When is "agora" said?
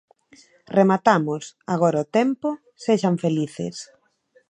1.73-2.03